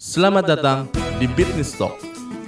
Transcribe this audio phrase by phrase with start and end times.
[0.00, 0.88] Selamat datang
[1.20, 1.92] di Business Talk,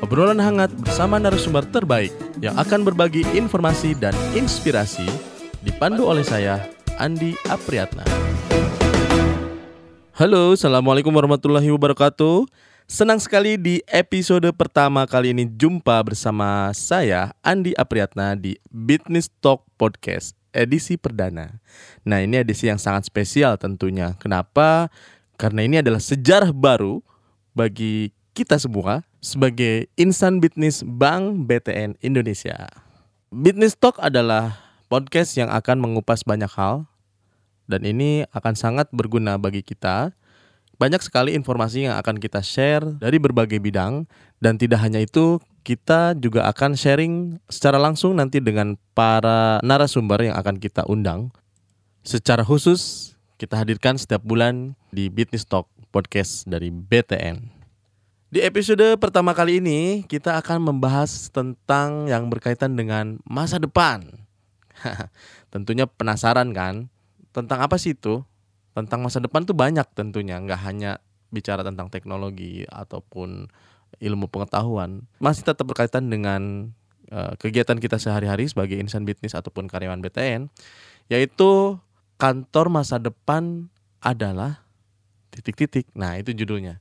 [0.00, 2.08] obrolan hangat bersama narasumber terbaik
[2.40, 5.04] yang akan berbagi informasi dan inspirasi
[5.60, 6.64] dipandu oleh saya,
[6.96, 8.08] Andi Apriatna.
[10.16, 12.48] Halo, Assalamualaikum warahmatullahi wabarakatuh.
[12.88, 19.68] Senang sekali di episode pertama kali ini jumpa bersama saya, Andi Apriatna di Business Talk
[19.76, 21.60] Podcast edisi perdana.
[22.00, 24.16] Nah ini edisi yang sangat spesial tentunya.
[24.16, 24.88] Kenapa?
[25.36, 27.04] Karena ini adalah sejarah baru
[27.52, 32.68] bagi kita semua sebagai insan bisnis Bank BTN Indonesia.
[33.28, 34.56] Business Talk adalah
[34.88, 36.88] podcast yang akan mengupas banyak hal
[37.68, 40.12] dan ini akan sangat berguna bagi kita.
[40.80, 44.08] Banyak sekali informasi yang akan kita share dari berbagai bidang
[44.42, 50.34] dan tidak hanya itu, kita juga akan sharing secara langsung nanti dengan para narasumber yang
[50.34, 51.30] akan kita undang.
[52.02, 57.62] Secara khusus kita hadirkan setiap bulan di Business Talk podcast dari BTN.
[58.32, 64.08] Di episode pertama kali ini kita akan membahas tentang yang berkaitan dengan masa depan.
[65.52, 66.88] tentunya penasaran kan?
[67.36, 68.24] Tentang apa sih itu?
[68.72, 70.96] Tentang masa depan tuh banyak tentunya, nggak hanya
[71.28, 73.52] bicara tentang teknologi ataupun
[74.00, 75.04] ilmu pengetahuan.
[75.20, 76.72] Masih tetap berkaitan dengan
[77.12, 80.48] uh, kegiatan kita sehari-hari sebagai insan bisnis ataupun karyawan BTN,
[81.12, 81.76] yaitu
[82.16, 83.68] kantor masa depan
[84.00, 84.61] adalah
[85.32, 85.88] titik-titik.
[85.96, 86.76] Nah, itu judulnya.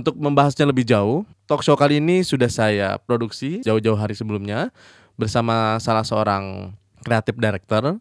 [0.00, 4.72] Untuk membahasnya lebih jauh, talk show kali ini sudah saya produksi jauh-jauh hari sebelumnya
[5.20, 6.72] bersama salah seorang
[7.04, 8.00] kreatif director.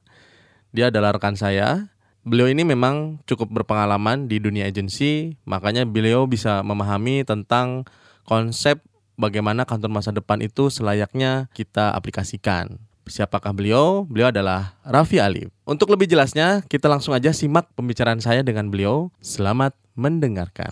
[0.72, 1.92] Dia adalah rekan saya.
[2.24, 7.84] Beliau ini memang cukup berpengalaman di dunia agensi, makanya beliau bisa memahami tentang
[8.24, 8.80] konsep
[9.20, 12.80] bagaimana kantor masa depan itu selayaknya kita aplikasikan.
[13.10, 14.06] Siapakah beliau?
[14.06, 15.50] Beliau adalah Raffi Alif.
[15.66, 19.10] Untuk lebih jelasnya, kita langsung aja simak pembicaraan saya dengan beliau.
[19.18, 20.72] Selamat mendengarkan.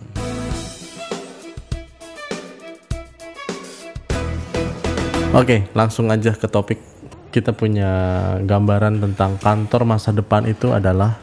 [5.36, 6.80] Oke, langsung aja ke topik.
[7.36, 7.92] Kita punya
[8.40, 11.20] gambaran tentang kantor masa depan itu adalah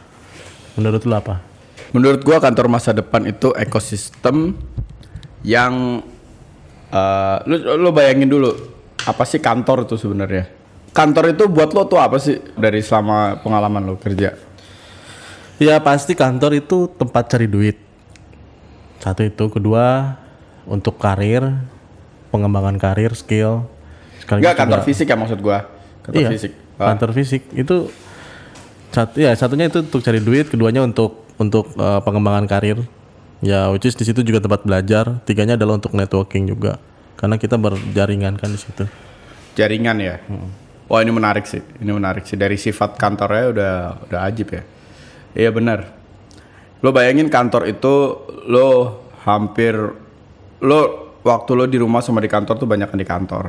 [0.76, 1.40] menurut lu apa?
[1.96, 4.52] Menurut gua kantor masa depan itu ekosistem
[5.40, 6.04] yang
[6.92, 8.52] uh, lu lu bayangin dulu
[9.08, 10.52] apa sih kantor itu sebenarnya?
[10.94, 14.36] Kantor itu buat lo tuh apa sih dari selama pengalaman lo kerja?
[15.58, 17.83] Ya pasti kantor itu tempat cari duit.
[19.02, 20.18] Satu itu, kedua
[20.64, 21.44] untuk karir,
[22.32, 23.68] pengembangan karir, skill.
[24.24, 25.68] Enggak kantor juga, fisik ya maksud gua.
[26.00, 26.52] Kantor iya, fisik.
[26.80, 26.88] Oh.
[26.88, 27.76] Kantor fisik itu
[28.94, 32.80] satu ya satunya itu untuk cari duit, keduanya untuk untuk uh, pengembangan karir.
[33.44, 35.20] Ya, which is di situ juga tempat belajar.
[35.28, 36.80] Tiganya adalah untuk networking juga,
[37.20, 38.88] karena kita berjaringan kan di situ.
[39.52, 40.16] Jaringan ya.
[40.24, 40.48] Hmm.
[40.88, 43.72] Wah ini menarik sih, ini menarik sih dari sifat kantornya udah
[44.08, 44.62] udah ajib ya.
[45.36, 45.92] Iya benar.
[46.84, 47.94] Lo bayangin kantor itu
[48.44, 48.68] lo
[49.24, 49.72] hampir
[50.60, 50.80] lo
[51.24, 53.44] waktu lo di rumah sama di kantor tuh banyak di kantor.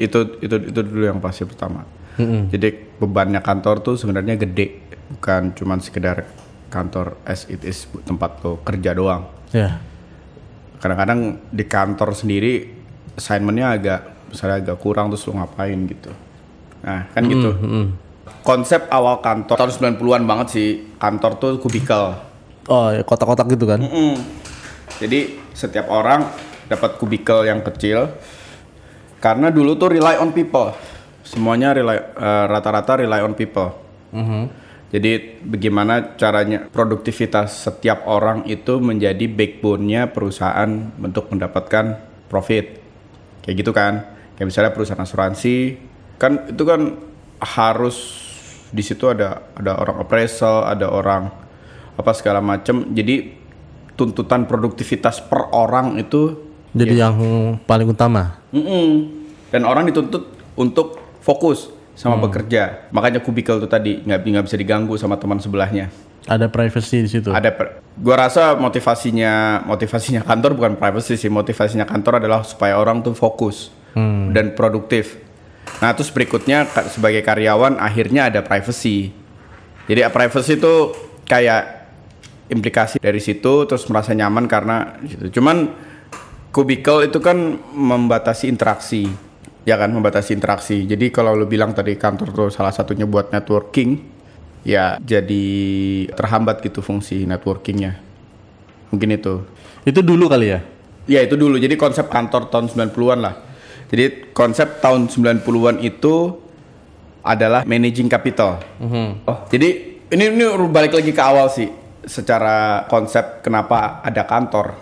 [0.00, 1.84] Itu itu itu dulu yang pasti pertama.
[2.16, 2.48] -hmm.
[2.48, 4.80] Jadi bebannya kantor tuh sebenarnya gede,
[5.16, 6.24] bukan cuma sekedar
[6.72, 9.28] kantor as it is tempat lo kerja doang.
[9.52, 9.82] Yeah.
[10.80, 12.72] Kadang-kadang di kantor sendiri
[13.18, 14.00] assignmentnya agak
[14.32, 16.12] misalnya agak kurang terus lo ngapain gitu.
[16.80, 17.50] Nah kan mm, gitu.
[18.44, 20.68] Konsep awal kantor tahun 90-an banget sih
[21.00, 22.16] kantor tuh kubikel.
[22.68, 23.80] Oh ya kotak-kotak gitu kan?
[23.80, 24.14] Mm -mm.
[25.00, 26.28] Jadi setiap orang
[26.68, 28.12] dapat kubikel yang kecil
[29.18, 30.72] karena dulu tuh rely on people.
[31.24, 33.72] Semuanya rely uh, rata-rata rely on people.
[34.12, 34.42] Mm -hmm.
[34.90, 42.82] Jadi bagaimana caranya produktivitas setiap orang itu menjadi backbone-nya perusahaan untuk mendapatkan profit.
[43.46, 44.18] Kayak gitu kan.
[44.34, 45.78] Kayak misalnya perusahaan asuransi
[46.18, 47.09] kan itu kan
[47.40, 47.96] harus
[48.70, 51.32] di situ ada ada orang appraisal, ada orang
[51.98, 52.86] apa segala macam.
[52.92, 53.34] Jadi
[53.98, 56.36] tuntutan produktivitas per orang itu
[56.70, 57.16] jadi ya, yang
[57.66, 58.38] paling utama.
[58.54, 58.88] Mm -mm.
[59.50, 61.68] Dan orang dituntut untuk fokus
[61.98, 62.24] sama hmm.
[62.24, 62.62] bekerja.
[62.94, 65.92] Makanya kubikel itu tadi nggak nggak bisa diganggu sama teman sebelahnya.
[66.24, 67.28] Ada privacy di situ.
[67.34, 67.82] Ada.
[67.98, 71.28] Gua rasa motivasinya motivasinya kantor bukan privacy sih.
[71.28, 73.68] Motivasinya kantor adalah supaya orang tuh fokus
[73.98, 74.32] hmm.
[74.32, 75.18] dan produktif.
[75.78, 79.14] Nah terus berikutnya sebagai karyawan akhirnya ada privacy.
[79.86, 80.74] Jadi privacy itu
[81.30, 81.62] kayak
[82.50, 85.38] implikasi dari situ terus merasa nyaman karena gitu.
[85.38, 85.70] Cuman
[86.50, 89.06] kubikel itu kan membatasi interaksi
[89.64, 90.84] ya kan membatasi interaksi.
[90.88, 94.00] Jadi kalau lu bilang tadi kantor tuh salah satunya buat networking,
[94.64, 95.44] ya jadi
[96.12, 98.00] terhambat gitu fungsi networkingnya.
[98.90, 99.44] Mungkin itu.
[99.86, 100.60] Itu dulu kali ya?
[101.08, 101.56] Ya itu dulu.
[101.56, 103.34] Jadi konsep kantor tahun 90-an lah.
[103.90, 106.38] Jadi konsep tahun 90-an itu
[107.26, 108.62] adalah managing capital.
[108.78, 109.08] Mm -hmm.
[109.26, 109.68] Oh, jadi
[110.14, 111.68] ini ini balik lagi ke awal sih
[112.06, 114.78] secara konsep kenapa ada kantor.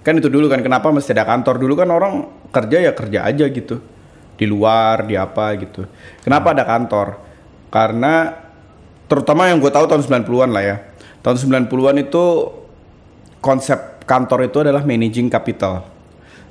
[0.00, 3.44] Kan itu dulu kan kenapa mesti ada kantor dulu kan orang kerja ya kerja aja
[3.48, 3.78] gitu.
[4.40, 5.84] Di luar, di apa gitu.
[6.24, 7.20] Kenapa ada kantor?
[7.68, 8.32] Karena
[9.04, 10.76] terutama yang gue tahu tahun 90-an lah ya.
[11.20, 12.24] Tahun 90-an itu
[13.44, 15.84] konsep kantor itu adalah managing capital.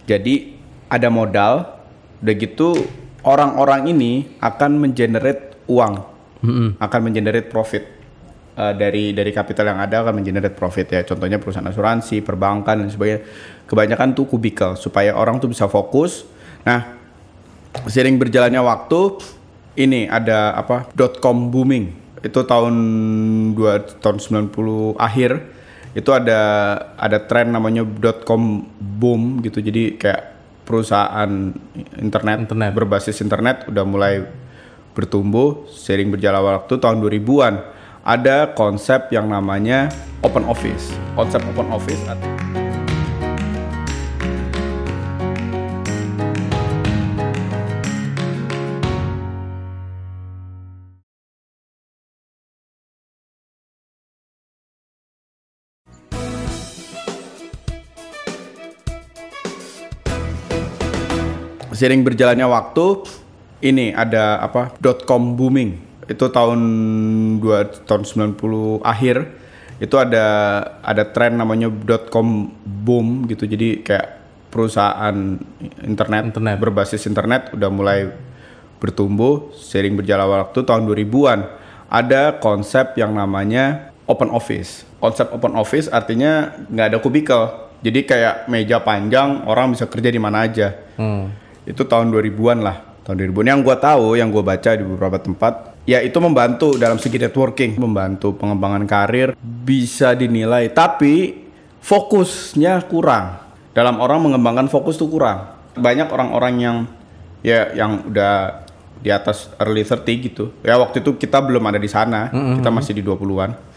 [0.06, 0.53] Jadi
[0.86, 1.79] ada modal,
[2.19, 2.75] udah gitu
[3.24, 5.94] orang-orang ini akan mengenerate uang,
[6.80, 7.83] akan mengenerate profit
[8.60, 11.01] uh, dari dari kapital yang ada akan mengenerate profit ya.
[11.07, 13.21] Contohnya perusahaan asuransi, perbankan dan sebagainya.
[13.69, 16.25] Kebanyakan tuh kubikel supaya orang tuh bisa fokus.
[16.66, 17.00] Nah,
[17.88, 19.00] sering berjalannya waktu
[19.80, 20.89] ini ada apa?
[21.22, 21.95] .com booming.
[22.19, 22.75] Itu tahun
[23.56, 25.31] dua tahun 90 akhir
[25.95, 26.42] itu ada
[27.00, 27.88] ada tren namanya
[28.27, 29.63] .com boom gitu.
[29.63, 30.38] Jadi kayak
[30.69, 31.50] perusahaan
[31.98, 32.71] internet, Internet.
[32.77, 34.21] berbasis internet udah mulai
[34.94, 37.54] bertumbuh sering berjalan waktu tahun 2000-an
[38.06, 39.89] ada konsep yang namanya
[40.21, 40.94] open office.
[41.18, 42.69] Konsep open office
[61.80, 63.08] sering berjalannya waktu
[63.64, 64.76] ini ada apa
[65.08, 65.80] .com booming.
[66.12, 66.60] Itu tahun
[67.40, 68.04] dua tahun
[68.36, 69.16] 90 akhir
[69.80, 70.26] itu ada
[70.84, 71.72] ada tren namanya
[72.12, 73.48] .com boom gitu.
[73.48, 74.20] Jadi kayak
[74.52, 75.40] perusahaan
[75.86, 76.58] internet, Internet.
[76.60, 78.10] berbasis internet udah mulai
[78.82, 81.40] bertumbuh sering berjalan waktu tahun 2000-an
[81.92, 84.84] ada konsep yang namanya open office.
[84.98, 87.70] Konsep open office artinya nggak ada kubikel.
[87.80, 90.75] Jadi kayak meja panjang orang bisa kerja di mana aja.
[91.00, 91.32] Hmm.
[91.69, 92.77] Itu tahun 2000-an lah.
[93.06, 96.98] Tahun 2000 yang gua tahu yang gua baca di beberapa tempat ya itu membantu dalam
[96.98, 100.74] segi networking membantu pengembangan karir bisa dinilai.
[100.74, 101.45] Tapi
[101.80, 103.45] fokusnya kurang.
[103.77, 105.56] Dalam orang mengembangkan fokus tuh kurang.
[105.77, 106.77] Banyak orang-orang yang
[107.45, 108.65] ya yang udah
[109.00, 110.51] di atas early 30 gitu.
[110.65, 112.27] Ya waktu itu kita belum ada di sana.
[112.33, 113.69] Kita masih di 20-an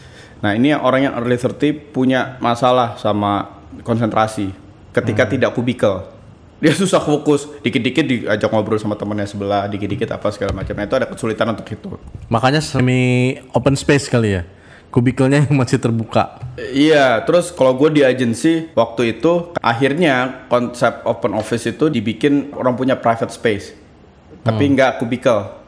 [0.43, 4.51] nah ini orang yang early 30 punya masalah sama konsentrasi
[4.91, 6.03] ketika tidak kubikel
[6.63, 7.51] dia susah fokus.
[7.59, 11.67] Dikit-dikit diajak ngobrol sama temennya sebelah dikit-dikit apa segala macam nah, itu ada kesulitan untuk
[11.67, 11.99] itu.
[12.31, 14.47] Makanya semi open space kali ya.
[14.87, 16.39] Kubikelnya yang masih terbuka.
[16.69, 22.79] iya terus kalau gue di agensi waktu itu akhirnya konsep open office itu dibikin orang
[22.79, 23.75] punya private space.
[24.45, 25.59] Tapi nggak kubikel.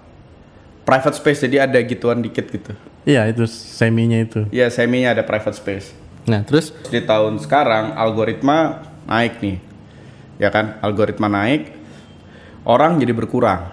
[0.86, 2.72] Private space jadi ada gituan dikit gitu.
[3.06, 4.46] Iya, itu seminya itu.
[4.54, 5.94] ya seminya ada private space.
[6.26, 6.74] Nah, terus?
[6.90, 9.58] Di tahun sekarang algoritma naik nih
[10.38, 10.80] ya kan?
[10.84, 11.86] Algoritma naik
[12.66, 13.72] orang jadi berkurang.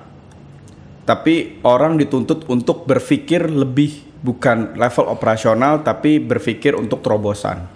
[1.02, 7.66] Tapi orang dituntut untuk berpikir lebih bukan level operasional tapi berpikir untuk terobosan.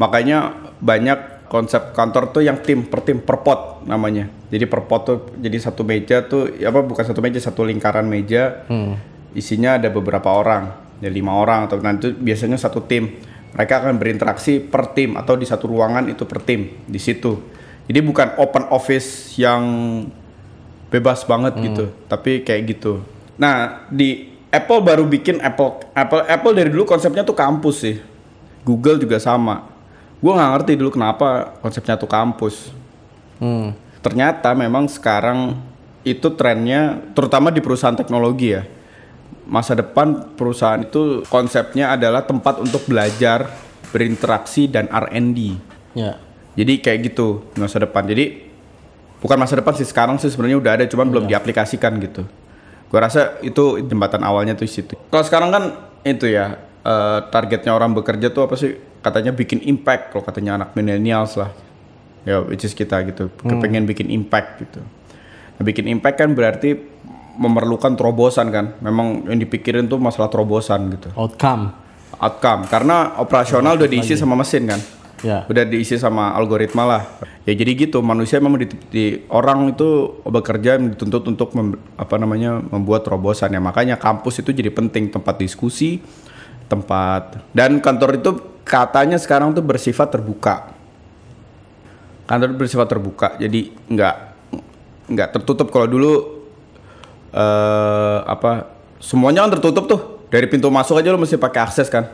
[0.00, 4.32] Makanya banyak konsep kantor tuh yang tim per tim per pot namanya.
[4.48, 8.08] Jadi per pot tuh jadi satu meja tuh ya apa bukan satu meja satu lingkaran
[8.08, 8.64] meja.
[9.36, 13.20] Isinya ada beberapa orang ya lima orang atau nanti biasanya satu tim.
[13.50, 17.59] Mereka akan berinteraksi per tim atau di satu ruangan itu per tim di situ
[17.90, 19.62] jadi bukan open office yang
[20.94, 23.02] bebas banget gitu tapi kayak gitu.
[23.34, 27.98] Nah di Apple baru bikin Apple Apple Apple dari dulu konsepnya tuh kampus sih.
[28.62, 29.66] Google juga sama.
[30.22, 32.78] Gue nggak ngerti dulu kenapa konsepnya tuh kampus.
[33.40, 33.72] Hmm.
[34.04, 35.56] ternyata memang sekarang
[36.04, 38.62] itu trennya terutama di perusahaan teknologi ya.
[39.48, 43.48] Masa depan perusahaan itu konsepnya adalah tempat untuk belajar
[43.90, 45.56] berinteraksi dan R&D
[45.96, 46.29] ya.
[46.58, 48.02] Jadi kayak gitu masa depan.
[48.06, 48.50] Jadi
[49.22, 52.26] bukan masa depan sih sekarang sih sebenarnya udah ada cuman belum diaplikasikan gitu.
[52.90, 54.94] Gua rasa itu jembatan awalnya tuh di situ.
[54.98, 55.62] Kalau sekarang kan
[56.02, 58.74] itu ya eh, targetnya orang bekerja tuh apa sih?
[59.00, 61.54] Katanya bikin impact kalau katanya anak millennials lah.
[62.26, 63.30] Ya which is kita gitu.
[63.40, 64.82] Kepengen bikin impact gitu.
[65.56, 66.76] Nah, bikin impact kan berarti
[67.40, 68.76] memerlukan terobosan kan.
[68.84, 71.08] Memang yang dipikirin tuh masalah terobosan gitu.
[71.16, 71.72] Outcome.
[72.20, 72.68] outcome.
[72.68, 75.44] Karena operasional udah diisi sama mesin kan Ya.
[75.44, 77.02] udah diisi sama algoritma lah.
[77.44, 82.56] Ya jadi gitu manusia memang di, di- orang itu bekerja dituntut untuk mem- apa namanya
[82.56, 83.60] membuat terobosan ya.
[83.60, 86.00] Makanya kampus itu jadi penting tempat diskusi
[86.70, 88.30] tempat dan kantor itu
[88.64, 90.72] katanya sekarang tuh bersifat terbuka.
[92.24, 94.16] Kantor bersifat terbuka jadi nggak
[95.10, 95.68] nggak tertutup.
[95.68, 96.12] Kalau dulu
[97.30, 98.72] eh apa
[99.04, 100.00] semuanya kan tertutup tuh.
[100.30, 102.06] Dari pintu masuk aja lo mesti pakai akses kan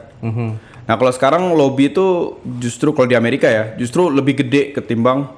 [0.86, 5.28] nah kalau sekarang lobby itu justru kalau di Amerika ya justru lebih gede ketimbang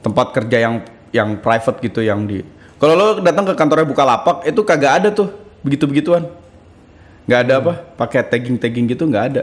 [0.00, 0.74] tempat kerja yang
[1.10, 2.46] yang private gitu yang di
[2.80, 6.30] kalau lo datang ke kantornya Bukalapak itu kagak ada tuh begitu begituan
[7.26, 9.42] nggak ada apa pakai tagging tagging gitu nggak ada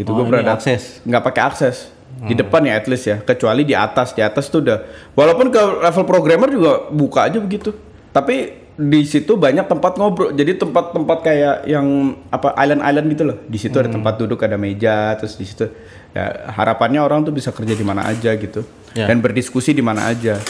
[0.00, 0.10] gitu.
[0.10, 1.04] Oh, gue berada akses.
[1.04, 1.76] nggak pakai akses
[2.20, 4.12] di depan ya at least ya, kecuali di atas.
[4.12, 4.84] Di atas tuh udah,
[5.16, 7.72] walaupun ke level programmer juga buka aja begitu.
[8.12, 10.32] Tapi di situ banyak tempat ngobrol.
[10.32, 13.36] Jadi tempat-tempat kayak yang apa island-island gitu loh.
[13.44, 15.68] Di situ ada tempat duduk, ada meja, terus di situ
[16.10, 19.06] ya harapannya orang tuh bisa kerja di mana aja gitu Ya.
[19.06, 20.40] dan berdiskusi di mana aja.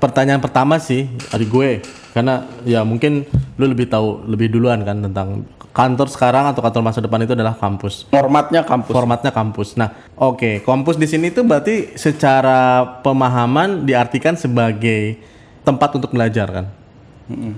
[0.00, 1.84] Pertanyaan pertama sih dari gue
[2.16, 3.28] karena ya mungkin
[3.60, 5.44] lu lebih tahu lebih duluan kan tentang
[5.76, 8.08] kantor sekarang atau kantor masa depan itu adalah kampus.
[8.08, 8.92] Formatnya kampus.
[8.96, 9.76] Formatnya kampus.
[9.76, 15.20] Nah, oke, kampus di sini tuh berarti secara pemahaman diartikan sebagai
[15.60, 16.66] tempat untuk belajar kan.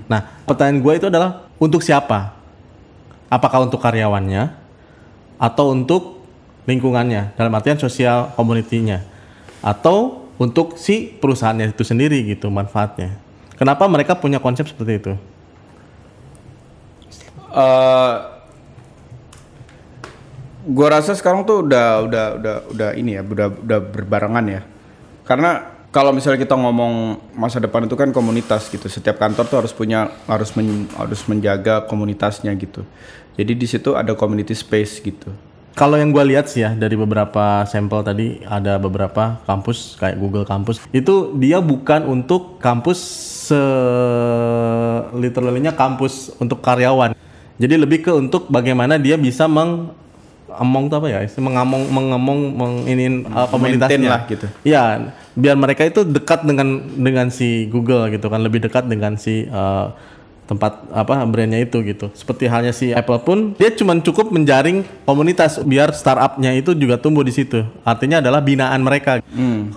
[0.07, 2.35] Nah, pertanyaan gue itu adalah untuk siapa?
[3.27, 4.53] Apakah untuk karyawannya
[5.41, 6.23] atau untuk
[6.63, 9.03] lingkungannya dalam artian sosial community-nya
[9.59, 13.19] atau untuk si perusahaannya itu sendiri gitu manfaatnya.
[13.55, 15.13] Kenapa mereka punya konsep seperti itu?
[17.53, 18.13] eh
[20.65, 24.61] gua rasa sekarang tuh udah udah udah udah ini ya, udah udah berbarengan ya.
[25.21, 28.89] Karena kalau misalnya kita ngomong masa depan itu kan komunitas gitu.
[28.89, 32.81] Setiap kantor tuh harus punya harus men- harus menjaga komunitasnya gitu.
[33.37, 35.29] Jadi di situ ada community space gitu.
[35.73, 40.45] Kalau yang gue lihat sih ya dari beberapa sampel tadi ada beberapa kampus kayak Google
[40.45, 42.99] Kampus itu dia bukan untuk kampus
[43.49, 43.61] se
[45.17, 47.17] literally-nya kampus untuk karyawan.
[47.57, 49.93] Jadi lebih ke untuk bagaimana dia bisa meng
[50.59, 51.19] emong tuh apa ya?
[51.39, 54.09] Mengamong mengemong menginin uh, komunitasnya.
[54.09, 54.45] Lah gitu.
[54.61, 59.49] Iya, biar mereka itu dekat dengan dengan si Google gitu kan, lebih dekat dengan si
[59.49, 59.89] uh,
[60.43, 62.11] tempat apa brandnya itu gitu.
[62.11, 67.23] Seperti halnya si Apple pun dia cuma cukup menjaring komunitas biar startupnya itu juga tumbuh
[67.23, 67.63] di situ.
[67.87, 69.23] Artinya adalah binaan mereka.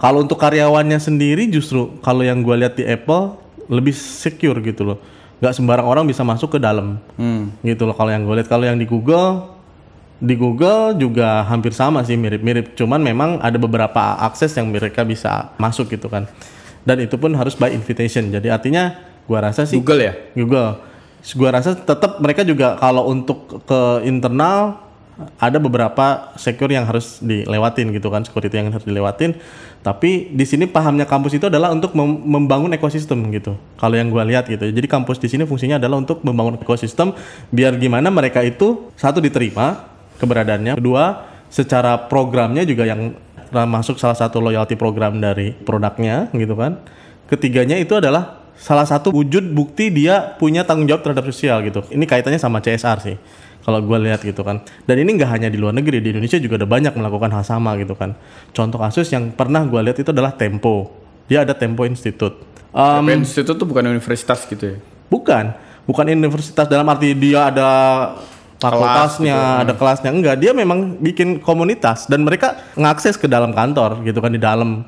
[0.03, 3.39] Kalau untuk karyawannya sendiri justru kalau yang gue lihat di Apple
[3.71, 4.99] lebih secure gitu loh.
[5.39, 6.99] Gak sembarang orang bisa masuk ke dalam.
[7.63, 8.51] Gitu loh kalau yang gue lihat.
[8.51, 9.56] Kalau yang di Google
[10.17, 12.73] di Google juga hampir sama sih mirip-mirip.
[12.73, 16.25] Cuman memang ada beberapa akses yang mereka bisa masuk gitu kan.
[16.87, 18.31] Dan itu pun harus by invitation.
[18.33, 18.97] Jadi artinya
[19.29, 20.13] gua rasa sih Google ya?
[20.33, 20.81] Google.
[21.35, 24.87] Gua rasa tetap mereka juga kalau untuk ke internal
[25.41, 29.33] ada beberapa secure yang harus dilewatin gitu kan, security yang harus dilewatin.
[29.81, 33.57] Tapi di sini pahamnya kampus itu adalah untuk mem- membangun ekosistem gitu.
[33.77, 34.65] Kalau yang gua lihat gitu.
[34.65, 37.13] Jadi kampus di sini fungsinya adalah untuk membangun ekosistem
[37.51, 41.05] biar gimana mereka itu satu diterima keberadaannya, kedua
[41.47, 43.15] secara programnya juga yang
[43.53, 46.83] masuk salah satu loyalty program dari produknya gitu kan.
[47.31, 51.85] Ketiganya itu adalah salah satu wujud bukti dia punya tanggung jawab terhadap sosial gitu.
[51.93, 53.17] Ini kaitannya sama CSR sih.
[53.67, 54.63] Kalau gue lihat gitu kan.
[54.87, 57.75] Dan ini nggak hanya di luar negeri, di Indonesia juga ada banyak melakukan hal sama
[57.83, 58.15] gitu kan.
[58.55, 60.95] Contoh kasus yang pernah gue lihat itu adalah Tempo.
[61.27, 62.47] Dia ada Tempo Institute.
[62.71, 64.79] Um, Tapi institut tuh bukan universitas gitu ya.
[65.09, 65.57] bukan,
[65.89, 67.71] bukan universitas dalam arti dia ada
[68.61, 70.37] fakultasnya, ada kelasnya enggak.
[70.41, 74.85] Dia memang bikin komunitas dan mereka ngakses ke dalam kantor gitu kan di dalam.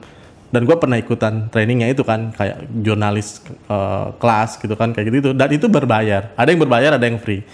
[0.48, 5.30] Dan gue pernah ikutan trainingnya itu kan kayak jurnalis eh, kelas gitu kan kayak gitu
[5.36, 6.32] dan itu berbayar.
[6.40, 7.44] Ada yang berbayar, ada yang free.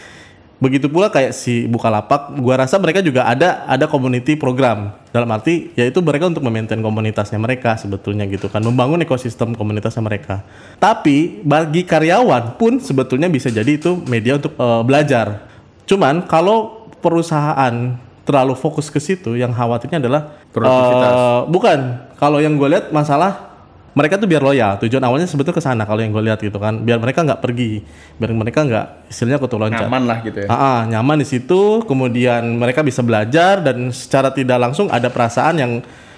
[0.62, 4.94] Begitu pula kayak si Bukalapak, gua rasa mereka juga ada ada community program.
[5.10, 10.46] Dalam arti yaitu mereka untuk memaintain komunitasnya mereka sebetulnya gitu kan, membangun ekosistem komunitasnya mereka.
[10.78, 15.53] Tapi bagi karyawan pun sebetulnya bisa jadi itu media untuk eh, belajar.
[15.84, 21.12] Cuman kalau perusahaan terlalu fokus ke situ, yang khawatirnya adalah Produktivitas.
[21.12, 21.78] eh, bukan.
[22.16, 23.54] Kalau yang gue lihat masalah
[23.94, 24.74] mereka tuh biar loyal.
[24.82, 26.82] Tujuan awalnya sebetulnya ke sana kalau yang gue lihat gitu kan.
[26.82, 27.84] Biar mereka nggak pergi,
[28.18, 29.86] biar mereka nggak istilahnya kutu loncat.
[29.86, 30.48] Nyaman lah gitu ya.
[30.50, 31.86] Ah, ah, nyaman di situ.
[31.86, 35.72] Kemudian mereka bisa belajar dan secara tidak langsung ada perasaan yang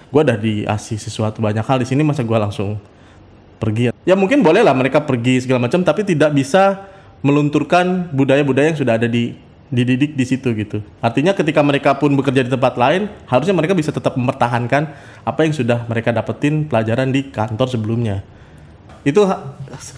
[0.09, 2.81] gue udah dikasih sesuatu banyak hal di sini masa gue langsung
[3.61, 3.93] pergi.
[4.09, 6.89] Ya mungkin boleh lah mereka pergi segala macam, tapi tidak bisa
[7.21, 9.37] melunturkan budaya-budaya yang sudah ada di
[9.71, 10.79] dididik di situ gitu.
[11.03, 14.83] Artinya ketika mereka pun bekerja di tempat lain, harusnya mereka bisa tetap mempertahankan
[15.27, 18.23] apa yang sudah mereka dapetin pelajaran di kantor sebelumnya.
[19.07, 19.23] Itu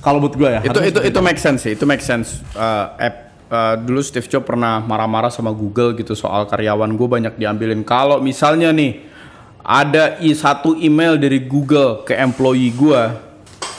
[0.05, 0.61] kalau menurut gue ya.
[0.61, 3.17] itu itu itu make sense sih itu make sense Eh, app
[3.49, 8.21] eh, dulu Steve Jobs pernah marah-marah sama Google gitu soal karyawan gue banyak diambilin kalau
[8.21, 9.01] misalnya nih
[9.65, 13.28] ada i satu email dari Google ke employee gue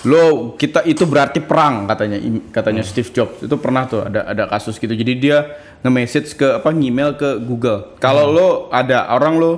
[0.08, 2.18] lo kita itu berarti perang katanya
[2.56, 3.44] katanya Steve Jobs.
[3.44, 4.96] Itu pernah tuh ada ada kasus gitu.
[4.96, 8.00] Jadi dia nge-message ke apa email ke Google.
[8.00, 9.52] Kalau lo ada orang lo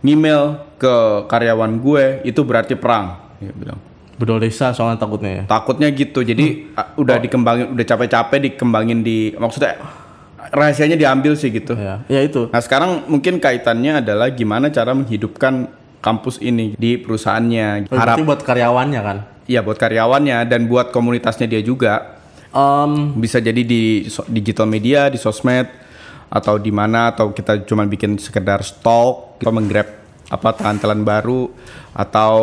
[0.00, 3.20] email ke karyawan gue itu berarti perang.
[3.38, 3.78] Dia bilang.
[4.16, 5.44] Bedol desa soalnya takutnya ya.
[5.48, 6.22] takutnya gitu.
[6.22, 9.76] Jadi uh, udah dikembangin udah capek-capek dikembangin di maksudnya
[10.52, 11.74] rahasianya diambil sih gitu.
[11.74, 12.48] Ya, ya itu.
[12.52, 15.72] nah sekarang mungkin kaitannya adalah gimana cara menghidupkan
[16.02, 17.88] kampus ini di perusahaannya.
[17.88, 19.18] Harap Berarti buat karyawannya kan.
[19.52, 22.20] Ya buat karyawannya dan buat komunitasnya dia juga.
[22.52, 25.68] Em, bisa jadi di so- digital media di sosmed
[26.32, 29.88] atau di mana atau kita cuma bikin sekedar stok kita menggrab
[30.32, 31.52] apa tangan baru
[31.92, 32.36] atau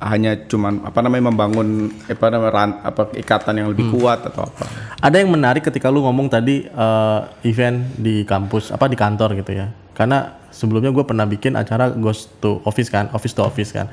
[0.00, 3.94] hanya cuman apa namanya membangun apa namanya ran, apa ikatan yang lebih hmm.
[3.96, 4.64] kuat atau apa.
[5.04, 9.52] Ada yang menarik ketika lu ngomong tadi uh, event di kampus apa di kantor gitu
[9.52, 9.68] ya.
[9.92, 13.88] Karena sebelumnya gue pernah bikin acara ghost to office kan office to office kan.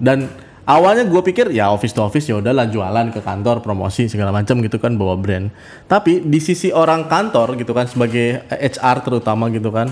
[0.00, 0.28] Dan
[0.70, 4.62] awalnya gue pikir ya office to office ya udahlah jualan ke kantor promosi segala macam
[4.62, 5.50] gitu kan bawa brand
[5.90, 9.90] tapi di sisi orang kantor gitu kan sebagai HR terutama gitu kan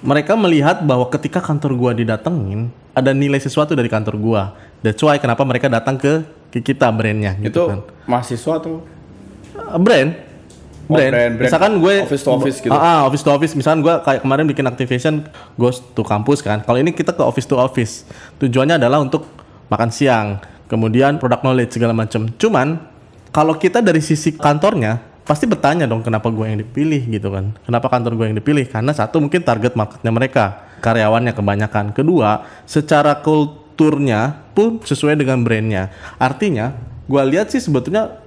[0.00, 4.42] mereka melihat bahwa ketika kantor gua didatengin ada nilai sesuatu dari kantor gua
[4.80, 7.80] that's why kenapa mereka datang ke, ke kita brandnya gitu itu kan.
[8.08, 8.80] mahasiswa tuh
[9.60, 10.16] uh, brand
[10.88, 11.12] oh, brand.
[11.12, 11.48] brand, brand.
[11.52, 12.72] Misalkan gue office to office gitu.
[12.72, 13.52] Ah, office to office.
[13.52, 15.20] Misalkan gue kayak kemarin bikin activation
[15.60, 16.64] ghost to kampus kan.
[16.64, 18.08] Kalau ini kita ke office to office.
[18.40, 19.37] Tujuannya adalah untuk
[19.68, 20.28] makan siang,
[20.68, 22.28] kemudian product knowledge segala macam.
[22.36, 22.80] Cuman
[23.32, 27.52] kalau kita dari sisi kantornya pasti bertanya dong kenapa gue yang dipilih gitu kan.
[27.64, 28.64] Kenapa kantor gue yang dipilih?
[28.68, 30.44] Karena satu mungkin target marketnya mereka,
[30.80, 31.92] karyawannya kebanyakan.
[31.92, 35.92] Kedua, secara kulturnya pun sesuai dengan brandnya.
[36.16, 36.72] Artinya,
[37.04, 38.24] gue lihat sih sebetulnya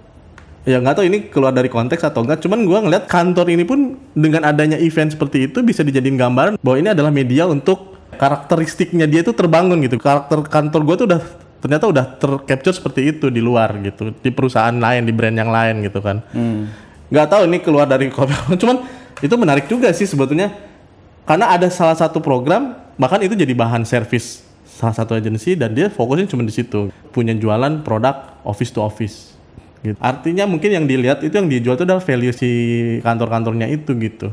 [0.62, 3.98] ya nggak tahu ini keluar dari konteks atau enggak cuman gue ngeliat kantor ini pun
[4.14, 9.22] dengan adanya event seperti itu bisa dijadiin gambaran bahwa ini adalah media untuk karakteristiknya dia
[9.22, 10.00] itu terbangun gitu.
[10.00, 11.22] Karakter kantor gue tuh udah
[11.62, 14.12] ternyata udah tercapture seperti itu di luar gitu.
[14.12, 16.24] Di perusahaan lain di brand yang lain gitu kan.
[16.32, 16.72] Hmm.
[17.12, 18.08] nggak tahu ini keluar dari
[18.62, 18.88] cuman
[19.20, 20.52] itu menarik juga sih sebetulnya.
[21.28, 25.92] Karena ada salah satu program bahkan itu jadi bahan servis salah satu agensi dan dia
[25.92, 26.90] fokusnya cuma di situ.
[27.12, 29.32] Punya jualan produk office to office
[29.82, 29.98] gitu.
[29.98, 32.50] artinya mungkin yang dilihat itu yang dijual itu adalah value si
[33.02, 34.30] kantor-kantornya itu gitu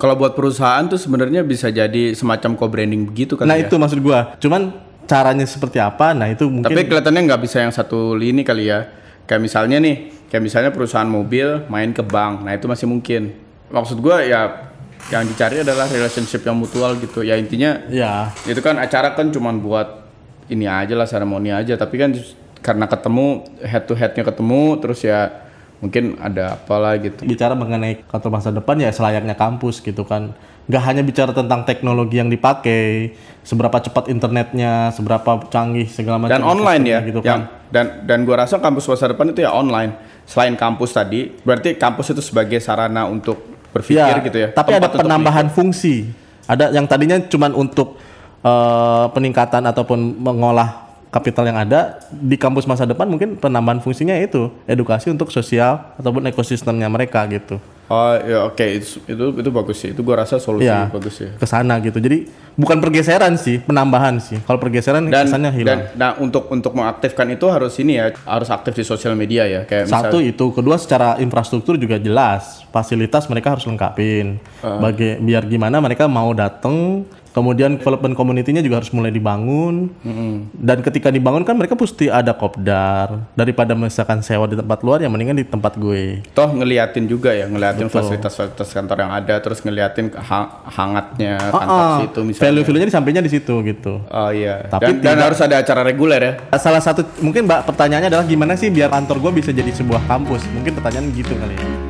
[0.00, 3.68] kalau buat perusahaan tuh sebenarnya bisa jadi semacam co-branding begitu kan Nah ya?
[3.68, 4.32] itu maksud gua.
[4.40, 4.72] Cuman
[5.04, 6.16] caranya seperti apa?
[6.16, 6.72] Nah itu mungkin.
[6.72, 8.88] Tapi kelihatannya nggak bisa yang satu lini kali ya.
[9.28, 12.40] Kayak misalnya nih, kayak misalnya perusahaan mobil main ke bank.
[12.40, 13.36] Nah itu masih mungkin.
[13.68, 14.72] Maksud gua ya
[15.12, 17.20] yang dicari adalah relationship yang mutual gitu.
[17.20, 17.84] Ya intinya.
[17.92, 18.32] Ya.
[18.48, 20.08] Itu kan acara kan cuman buat
[20.48, 21.76] ini aja lah seremoni aja.
[21.76, 22.16] Tapi kan
[22.64, 25.49] karena ketemu head to headnya ketemu, terus ya
[25.80, 27.24] mungkin ada apalah gitu.
[27.24, 30.36] Bicara mengenai kantor masa depan ya selayaknya kampus gitu kan.
[30.70, 36.30] Gak hanya bicara tentang teknologi yang dipakai, seberapa cepat internetnya, seberapa canggih segala macam.
[36.38, 37.66] Dan online ya, gitu yang, kan.
[37.74, 39.98] Dan dan gua rasa kampus masa depan itu ya online.
[40.30, 43.42] Selain kampus tadi, berarti kampus itu sebagai sarana untuk
[43.74, 44.48] berpikir ya, gitu ya.
[44.54, 46.06] Tapi ada penambahan fungsi.
[46.46, 47.98] Ada yang tadinya cuma untuk
[48.46, 54.48] uh, peningkatan ataupun mengolah kapital yang ada di kampus masa depan mungkin penambahan fungsinya itu
[54.64, 57.58] edukasi untuk sosial ataupun ekosistemnya mereka gitu.
[57.90, 58.78] Oh ya oke okay.
[58.78, 61.26] itu, itu itu bagus sih itu gua rasa solusi ya, bagus sih.
[61.34, 62.22] Ke sana gitu jadi
[62.54, 65.90] bukan pergeseran sih penambahan sih kalau pergeseran dan, kesannya hilang.
[65.90, 69.66] Dan nah untuk untuk mengaktifkan itu harus ini ya harus aktif di sosial media ya
[69.66, 74.78] kayak satu misal, itu kedua secara infrastruktur juga jelas fasilitas mereka harus lengkapin uh.
[74.78, 79.94] bagi biar gimana mereka mau datang Kemudian development community-nya juga harus mulai dibangun.
[80.02, 80.32] Mm-hmm.
[80.54, 83.30] Dan ketika dibangun kan mereka pasti ada kopdar.
[83.38, 86.26] Daripada misalkan sewa di tempat luar, ya mendingan di tempat gue.
[86.34, 91.84] Toh ngeliatin juga ya, ngeliatin fasilitas-fasilitas kantor yang ada, terus ngeliatin hang- hangatnya ah, kantor
[91.86, 92.44] ah, situ misalnya.
[92.50, 94.02] Value-value-nya disampainya di situ gitu.
[94.10, 94.66] Oh iya.
[94.66, 96.32] Tapi dan, dan harus ada acara reguler ya.
[96.58, 100.44] Salah satu mungkin Mbak pertanyaannya adalah gimana sih biar kantor gue bisa jadi sebuah kampus?
[100.50, 101.89] Mungkin pertanyaan gitu kali ya.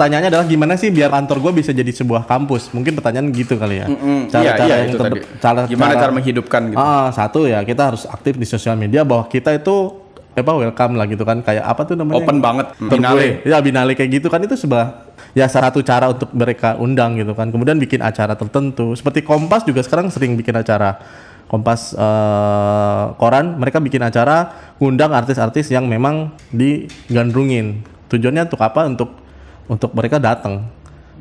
[0.00, 2.72] Pertanyaannya adalah gimana sih biar kantor gue bisa jadi sebuah kampus?
[2.72, 3.86] Mungkin pertanyaan gitu kali ya.
[4.32, 6.80] Cara-cara iya, iya, yang ter- cara, gimana cara, cara menghidupkan gitu?
[6.80, 10.00] Ah, satu ya kita harus aktif di sosial media bahwa kita itu
[10.32, 11.44] apa welcome lah gitu kan.
[11.44, 12.16] Kayak apa tuh namanya?
[12.16, 16.32] Open banget binale ya binale kayak gitu kan itu sebuah ya salah satu cara untuk
[16.32, 17.52] mereka undang gitu kan.
[17.52, 18.96] Kemudian bikin acara tertentu.
[18.96, 20.96] Seperti Kompas juga sekarang sering bikin acara.
[21.44, 24.48] Kompas uh, koran mereka bikin acara
[24.80, 27.84] undang artis-artis yang memang digandrungin.
[28.08, 28.88] Tujuannya untuk apa?
[28.88, 29.19] Untuk
[29.70, 30.66] untuk mereka datang.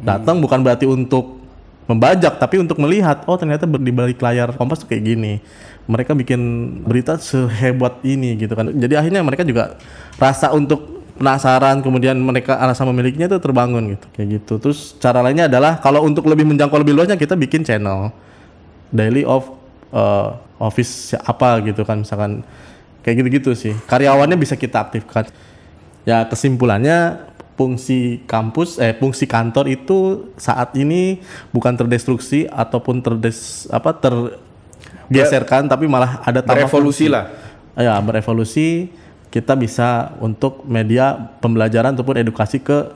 [0.01, 0.43] Datang hmm.
[0.49, 1.37] bukan berarti untuk
[1.85, 5.37] membajak tapi untuk melihat oh ternyata di balik layar Kompas tuh kayak gini.
[5.85, 6.41] Mereka bikin
[6.85, 8.73] berita sehebat ini gitu kan.
[8.73, 9.77] Jadi akhirnya mereka juga
[10.17, 14.53] rasa untuk penasaran kemudian mereka rasa memilikinya itu terbangun gitu kayak gitu.
[14.57, 18.09] Terus cara lainnya adalah kalau untuk lebih menjangkau lebih luasnya kita bikin channel
[18.89, 19.45] daily of
[19.93, 22.41] uh, office apa gitu kan misalkan
[23.05, 23.73] kayak gitu-gitu sih.
[23.85, 25.29] Karyawannya bisa kita aktifkan.
[26.07, 27.28] Ya kesimpulannya
[27.59, 31.19] fungsi kampus eh fungsi kantor itu saat ini
[31.51, 37.11] bukan terdestruksi ataupun terdes apa tergeserkan tapi malah ada tambah berevolusi fungsi.
[37.11, 37.27] lah.
[37.75, 38.95] Ya berevolusi.
[39.29, 42.87] Kita bisa untuk media pembelajaran ataupun edukasi ke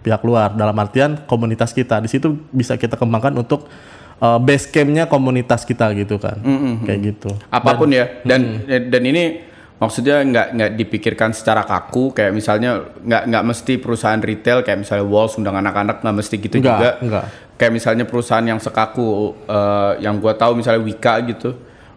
[0.00, 0.56] pihak luar.
[0.56, 2.00] Dalam artian komunitas kita.
[2.00, 3.70] Di situ bisa kita kembangkan untuk
[4.18, 6.40] uh, base campnya komunitas kita gitu kan.
[6.88, 7.30] Kayak gitu.
[7.52, 8.18] Apa pun ya.
[8.26, 9.46] Dan dan ini
[9.76, 15.04] maksudnya nggak nggak dipikirkan secara kaku kayak misalnya nggak nggak mesti perusahaan retail kayak misalnya
[15.04, 16.90] Walls undang anak-anak nggak mesti gitu Nggak, juga.
[17.04, 17.24] nggak.
[17.60, 21.52] kayak misalnya perusahaan yang sekaku eh, yang gua tahu misalnya Wika gitu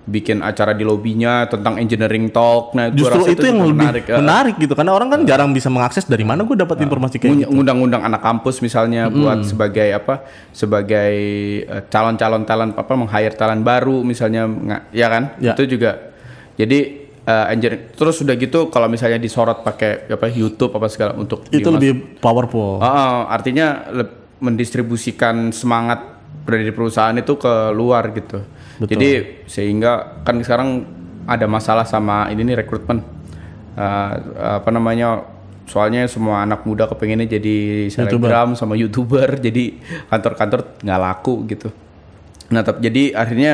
[0.09, 2.73] bikin acara di lobbynya tentang engineering talk.
[2.73, 4.63] Nah justru itu yang lebih menarik, menarik, ya.
[4.65, 7.53] gitu karena orang kan jarang bisa mengakses dari mana gue dapat informasi kayak gitu.
[7.53, 11.13] ngundang-undang anak kampus misalnya buat sebagai apa sebagai
[11.61, 14.49] eh, calon-calon talent apa meng-hire talent baru misalnya
[14.89, 15.23] ya kan?
[15.37, 15.53] Ya.
[15.53, 16.09] itu juga.
[16.57, 21.45] Jadi eh, engineering terus udah gitu kalau misalnya disorot pakai apa YouTube apa segala untuk
[21.47, 25.99] itu dimas- lebih powerful Ah, ah, artinya leb- mendistribusikan semangat
[26.41, 28.41] dari perusahaan itu ke luar gitu.
[28.77, 28.89] Betul.
[28.89, 29.09] Jadi
[29.45, 29.91] sehingga
[30.23, 30.87] kan sekarang
[31.25, 33.03] ada masalah sama ini nih rekrutmen.
[33.75, 34.17] Ah,
[34.57, 35.21] apa namanya?
[35.65, 37.57] Soalnya semua anak muda kepengennya jadi
[37.93, 41.69] selebgram sama youtuber, jadi kantor-kantor nggak laku gitu.
[42.49, 43.53] Nah, tapi jadi akhirnya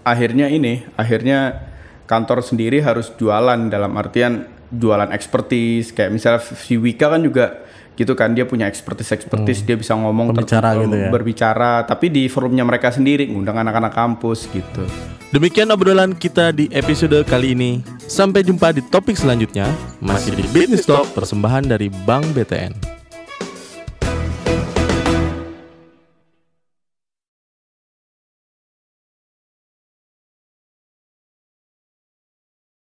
[0.00, 1.60] akhirnya ini, akhirnya
[2.04, 7.64] kantor sendiri harus jualan dalam artian jualan expertise kayak misalnya si Wika kan juga
[7.94, 11.08] gitu kan dia punya expertise expertise dia bisa ngomong ter- Pembicara gitu ya.
[11.14, 14.82] berbicara tapi di forumnya mereka sendiri ngundang anak-anak kampus gitu
[15.34, 17.82] Demikian obrolan kita di episode kali ini.
[18.06, 19.66] Sampai jumpa di topik selanjutnya.
[19.98, 22.93] Masih di Business Talk persembahan dari Bank BTN.